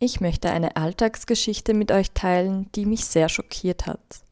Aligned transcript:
Ich 0.00 0.20
möchte 0.20 0.50
eine 0.50 0.76
Alltagsgeschichte 0.76 1.74
mit 1.74 1.90
euch 1.90 2.12
teilen, 2.12 2.70
die 2.76 2.86
mich 2.86 3.04
sehr 3.04 3.28
schockiert 3.28 3.86
hat. 3.86 4.22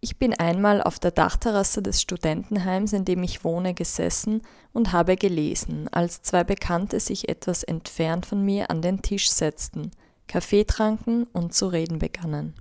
Ich 0.00 0.18
bin 0.18 0.34
einmal 0.34 0.82
auf 0.82 0.98
der 0.98 1.12
Dachterrasse 1.12 1.80
des 1.80 2.02
Studentenheims, 2.02 2.92
in 2.92 3.04
dem 3.04 3.22
ich 3.22 3.44
wohne, 3.44 3.74
gesessen 3.74 4.42
und 4.72 4.90
habe 4.90 5.16
gelesen, 5.16 5.86
als 5.92 6.22
zwei 6.22 6.42
Bekannte 6.42 6.98
sich 6.98 7.28
etwas 7.28 7.62
entfernt 7.62 8.26
von 8.26 8.44
mir 8.44 8.70
an 8.70 8.82
den 8.82 9.02
Tisch 9.02 9.30
setzten, 9.30 9.92
Kaffee 10.26 10.64
tranken 10.64 11.28
und 11.32 11.54
zu 11.54 11.68
reden 11.68 12.00
begannen. 12.00 12.54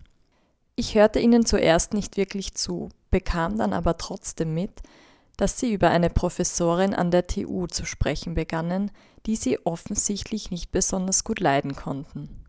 Ich 0.75 0.93
hörte 0.93 1.19
ihnen 1.19 1.47
zuerst 1.47 1.95
nicht 1.95 2.17
wirklich 2.17 2.53
zu, 2.53 2.89
bekam 3.09 3.57
dann 3.57 3.73
aber 3.73 3.97
trotzdem 3.97 4.53
mit, 4.53 4.83
dass 5.37 5.59
sie 5.59 5.73
über 5.73 5.89
eine 5.89 6.09
Professorin 6.09 6.93
an 6.93 7.11
der 7.11 7.27
TU 7.27 7.67
zu 7.67 7.85
sprechen 7.85 8.33
begannen, 8.33 8.91
die 9.25 9.35
sie 9.35 9.59
offensichtlich 9.65 10.51
nicht 10.51 10.71
besonders 10.71 11.23
gut 11.23 11.39
leiden 11.39 11.75
konnten. 11.75 12.43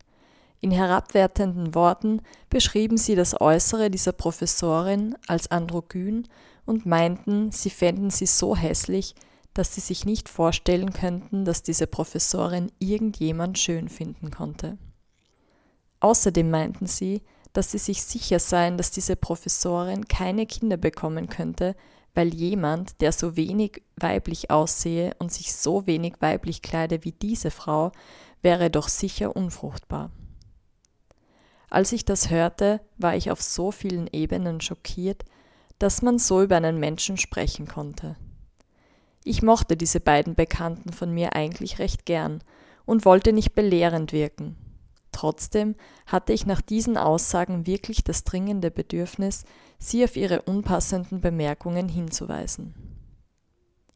In 0.59 0.71
herabwertenden 0.71 1.75
Worten 1.75 2.21
beschrieben 2.49 2.97
sie 2.97 3.15
das 3.15 3.39
Äußere 3.39 3.89
dieser 3.89 4.13
Professorin 4.13 5.15
als 5.27 5.51
androgyn 5.51 6.27
und 6.65 6.85
meinten, 6.85 7.51
sie 7.51 7.69
fänden 7.69 8.09
sie 8.09 8.25
so 8.25 8.55
hässlich, 8.55 9.13
dass 9.53 9.75
sie 9.75 9.81
sich 9.81 10.05
nicht 10.05 10.29
vorstellen 10.29 10.93
könnten, 10.93 11.45
dass 11.45 11.63
diese 11.63 11.85
Professorin 11.85 12.71
irgendjemand 12.79 13.59
schön 13.59 13.89
finden 13.89 14.31
konnte. 14.31 14.77
Außerdem 15.99 16.49
meinten 16.49 16.87
sie, 16.87 17.21
dass 17.53 17.71
sie 17.71 17.77
sich 17.77 18.03
sicher 18.03 18.39
seien, 18.39 18.77
dass 18.77 18.89
diese 18.91 19.15
Professorin 19.15 20.07
keine 20.07 20.45
Kinder 20.45 20.77
bekommen 20.77 21.29
könnte, 21.29 21.75
weil 22.13 22.33
jemand, 22.33 23.01
der 23.01 23.11
so 23.11 23.35
wenig 23.35 23.81
weiblich 23.95 24.51
aussehe 24.51 25.15
und 25.19 25.31
sich 25.31 25.53
so 25.53 25.87
wenig 25.87 26.15
weiblich 26.19 26.61
kleide 26.61 27.03
wie 27.03 27.11
diese 27.11 27.51
Frau, 27.51 27.91
wäre 28.41 28.69
doch 28.69 28.87
sicher 28.87 29.35
unfruchtbar. 29.35 30.11
Als 31.69 31.91
ich 31.91 32.05
das 32.05 32.29
hörte, 32.29 32.81
war 32.97 33.15
ich 33.15 33.31
auf 33.31 33.41
so 33.41 33.71
vielen 33.71 34.07
Ebenen 34.11 34.61
schockiert, 34.61 35.25
dass 35.79 36.03
man 36.03 36.19
so 36.19 36.43
über 36.43 36.57
einen 36.57 36.79
Menschen 36.79 37.17
sprechen 37.17 37.67
konnte. 37.67 38.15
Ich 39.23 39.41
mochte 39.41 39.75
diese 39.75 39.99
beiden 39.99 40.35
Bekannten 40.35 40.93
von 40.93 41.11
mir 41.11 41.35
eigentlich 41.35 41.79
recht 41.79 42.05
gern 42.05 42.43
und 42.85 43.05
wollte 43.05 43.33
nicht 43.33 43.55
belehrend 43.55 44.11
wirken. 44.11 44.55
Trotzdem 45.13 45.75
hatte 46.05 46.33
ich 46.33 46.45
nach 46.45 46.61
diesen 46.61 46.97
Aussagen 46.97 47.65
wirklich 47.65 48.03
das 48.03 48.25
dringende 48.25 48.69
Bedürfnis, 48.71 49.45
sie 49.79 50.03
auf 50.03 50.17
ihre 50.17 50.41
unpassenden 50.41 51.21
Bemerkungen 51.21 51.87
hinzuweisen. 51.87 52.73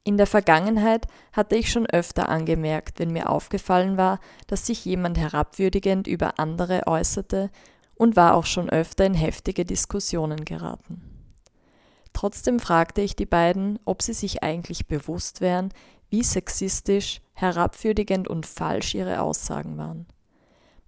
In 0.05 0.15
der 0.15 0.27
Vergangenheit 0.27 1.07
hatte 1.33 1.57
ich 1.57 1.69
schon 1.69 1.85
öfter 1.85 2.29
angemerkt, 2.29 2.99
wenn 2.99 3.11
mir 3.11 3.29
aufgefallen 3.29 3.97
war, 3.97 4.21
dass 4.45 4.65
sich 4.65 4.85
jemand 4.85 5.17
herabwürdigend 5.17 6.07
über 6.07 6.39
andere 6.39 6.87
äußerte 6.87 7.49
und 7.95 8.15
war 8.15 8.35
auch 8.35 8.45
schon 8.45 8.69
öfter 8.69 9.05
in 9.05 9.15
heftige 9.15 9.65
Diskussionen 9.65 10.45
geraten. 10.45 11.01
Trotzdem 12.13 12.59
fragte 12.59 13.01
ich 13.01 13.17
die 13.17 13.25
beiden, 13.25 13.79
ob 13.83 14.01
sie 14.01 14.13
sich 14.13 14.43
eigentlich 14.43 14.87
bewusst 14.87 15.41
wären, 15.41 15.73
wie 16.09 16.23
sexistisch, 16.23 17.21
herabwürdigend 17.33 18.29
und 18.29 18.45
falsch 18.45 18.95
ihre 18.95 19.21
Aussagen 19.21 19.77
waren. 19.77 20.07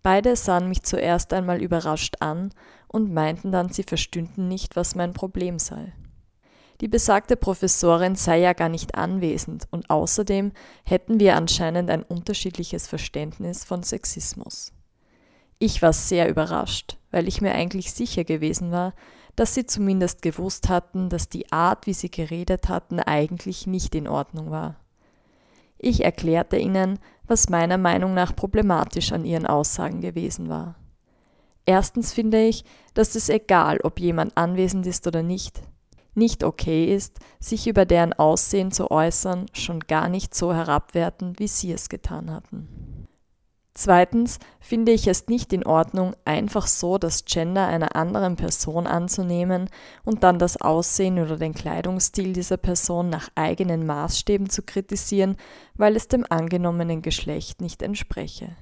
Beide 0.02 0.36
sahen 0.36 0.69
mich 0.69 0.83
zuerst 0.83 1.33
einmal 1.33 1.61
überrascht 1.61 2.16
an 2.19 2.52
und 2.88 3.14
meinten 3.14 3.52
dann, 3.52 3.69
sie 3.69 3.83
verstünden 3.83 4.47
nicht, 4.47 4.75
was 4.75 4.95
mein 4.95 5.14
Problem 5.14 5.59
sei. 5.59 5.94
Die 6.81 6.88
besagte 6.88 7.36
Professorin 7.36 8.16
sei 8.16 8.39
ja 8.39 8.53
gar 8.53 8.70
nicht 8.70 8.95
anwesend 8.95 9.67
und 9.70 9.89
außerdem 9.89 10.53
hätten 10.86 11.20
wir 11.20 11.36
anscheinend 11.36 11.89
ein 11.89 12.03
unterschiedliches 12.03 12.88
Verständnis 12.88 13.66
von 13.66 13.83
Sexismus. 13.83 14.72
Ich 15.59 15.81
war 15.81 15.92
sehr 15.92 16.30
überrascht, 16.30 16.97
weil 17.11 17.27
ich 17.27 17.42
mir 17.42 17.53
eigentlich 17.53 17.92
sicher 17.92 18.23
gewesen 18.23 18.72
war, 18.72 18.94
dass 19.36 19.55
sie 19.55 19.66
zumindest 19.66 20.22
gewusst 20.22 20.70
hatten, 20.70 21.09
dass 21.09 21.27
die 21.27 21.52
Art, 21.52 21.86
wie 21.86 21.94
sie 21.94 22.09
geredet 22.09 22.70
hatten, 22.70 23.02
eigentlich 23.02 23.67
nicht 23.67 23.93
in 23.93 24.08
Ordnung 24.08 24.52
war. 24.52 24.77
Ich 25.80 26.04
erklärte 26.04 26.58
ihnen, 26.58 27.00
was 27.26 27.50
meiner 27.50 27.78
Meinung 27.78 28.14
nach 28.14 28.36
problematisch 28.36 29.12
an 29.14 29.26
ihren 29.26 29.48
Aussagen 29.48 30.02
gewesen 30.02 30.50
war. 30.50 30.76
Erstens 31.66 32.14
finde 32.14 32.45
ich, 32.45 32.66
dass 32.94 33.16
es 33.16 33.30
egal, 33.30 33.80
ob 33.84 34.00
jemand 34.00 34.36
anwesend 34.38 34.86
ist 34.86 35.08
oder 35.08 35.23
nicht, 35.23 35.62
nicht 36.16 36.44
okay 36.44 36.94
ist, 36.94 37.20
sich 37.39 37.68
über 37.68 37.86
deren 37.86 38.14
Aussehen 38.14 38.72
zu 38.72 38.92
äußern, 38.92 39.45
schon 39.54 39.80
gar 39.82 40.10
nicht 40.10 40.36
so 40.36 40.54
herabwertend, 40.54 41.39
wie 41.39 41.48
sie 41.48 41.72
es 41.72 41.88
getan 41.88 42.32
hatten. 42.32 42.89
Zweitens 43.76 44.40
finde 44.60 44.92
ich 44.92 45.08
es 45.08 45.28
nicht 45.28 45.54
in 45.54 45.66
Ordnung, 45.66 46.16
einfach 46.26 46.68
so 46.68 46.98
das 46.98 47.26
Gender 47.26 47.68
einer 47.68 47.96
anderen 47.96 48.36
Person 48.36 48.88
anzunehmen 48.88 49.70
und 50.04 50.24
dann 50.24 50.40
das 50.40 50.60
Aussehen 50.60 51.20
oder 51.20 51.38
den 51.38 51.54
Kleidungsstil 51.54 52.34
dieser 52.34 52.58
Person 52.58 53.10
nach 53.10 53.30
eigenen 53.36 53.86
Maßstäben 53.86 54.50
zu 54.50 54.64
kritisieren, 54.64 55.38
weil 55.76 55.96
es 55.96 56.08
dem 56.08 56.26
angenommenen 56.28 57.02
Geschlecht 57.02 57.62
nicht 57.62 57.82
entspreche. 57.82 58.56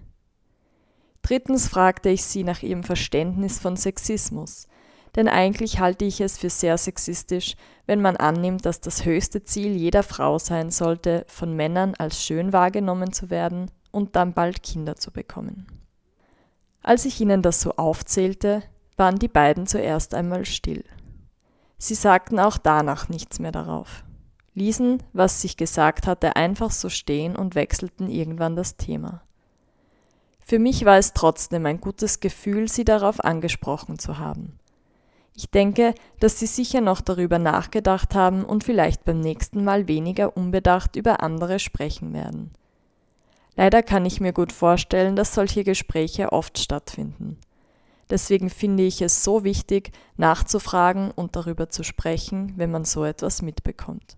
Drittens 1.21 1.67
fragte 1.67 2.09
ich 2.09 2.23
sie 2.23 2.43
nach 2.43 2.61
ihrem 2.61 2.83
Verständnis 2.83 3.59
von 3.59 3.75
Sexismus, 3.75 4.67
denn 5.15 5.27
eigentlich 5.27 5.79
halte 5.79 6.05
ich 6.05 6.21
es 6.21 6.37
für 6.37 6.49
sehr 6.49 6.77
sexistisch, 6.77 7.55
wenn 7.85 8.01
man 8.01 8.17
annimmt, 8.17 8.65
dass 8.65 8.81
das 8.81 9.03
höchste 9.03 9.43
Ziel 9.43 9.75
jeder 9.75 10.03
Frau 10.03 10.37
sein 10.37 10.69
sollte, 10.69 11.25
von 11.27 11.55
Männern 11.55 11.95
als 11.97 12.23
schön 12.23 12.53
wahrgenommen 12.53 13.13
zu 13.13 13.29
werden 13.29 13.71
und 13.91 14.15
dann 14.15 14.33
bald 14.33 14.63
Kinder 14.63 14.95
zu 14.95 15.11
bekommen. 15.11 15.67
Als 16.81 17.05
ich 17.05 17.19
ihnen 17.19 17.41
das 17.41 17.61
so 17.61 17.73
aufzählte, 17.73 18.63
waren 18.95 19.19
die 19.19 19.27
beiden 19.27 19.67
zuerst 19.67 20.13
einmal 20.13 20.45
still. 20.45 20.83
Sie 21.77 21.95
sagten 21.95 22.39
auch 22.39 22.57
danach 22.57 23.09
nichts 23.09 23.39
mehr 23.39 23.51
darauf, 23.51 24.03
ließen, 24.55 25.03
was 25.13 25.41
sich 25.41 25.57
gesagt 25.57 26.07
hatte, 26.07 26.35
einfach 26.35 26.71
so 26.71 26.89
stehen 26.89 27.35
und 27.35 27.55
wechselten 27.55 28.09
irgendwann 28.09 28.55
das 28.55 28.77
Thema. 28.77 29.21
Für 30.39 30.59
mich 30.59 30.85
war 30.85 30.97
es 30.97 31.13
trotzdem 31.13 31.65
ein 31.65 31.81
gutes 31.81 32.21
Gefühl, 32.21 32.69
sie 32.69 32.85
darauf 32.85 33.23
angesprochen 33.23 33.99
zu 33.99 34.17
haben. 34.17 34.57
Ich 35.35 35.51
denke, 35.51 35.93
dass 36.19 36.39
sie 36.39 36.47
sicher 36.47 36.81
noch 36.81 37.01
darüber 37.01 37.37
nachgedacht 37.37 38.15
haben 38.15 38.43
und 38.43 38.63
vielleicht 38.63 39.05
beim 39.05 39.19
nächsten 39.19 39.63
Mal 39.63 39.87
weniger 39.87 40.35
unbedacht 40.35 40.95
über 40.95 41.21
andere 41.21 41.59
sprechen 41.59 42.13
werden. 42.13 42.53
Leider 43.57 43.81
kann 43.81 44.05
ich 44.05 44.21
mir 44.21 44.33
gut 44.33 44.51
vorstellen, 44.51 45.15
dass 45.15 45.33
solche 45.33 45.63
Gespräche 45.63 46.31
oft 46.31 46.59
stattfinden. 46.59 47.37
Deswegen 48.09 48.49
finde 48.49 48.83
ich 48.83 49.01
es 49.01 49.23
so 49.23 49.43
wichtig, 49.43 49.91
nachzufragen 50.15 51.11
und 51.11 51.35
darüber 51.35 51.69
zu 51.69 51.83
sprechen, 51.83 52.53
wenn 52.55 52.71
man 52.71 52.85
so 52.85 53.03
etwas 53.03 53.41
mitbekommt. 53.41 54.15